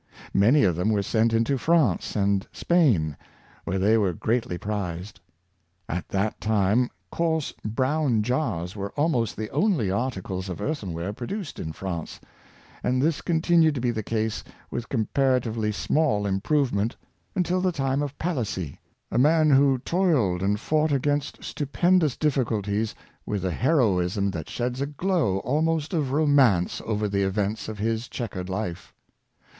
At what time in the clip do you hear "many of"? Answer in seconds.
0.33-0.75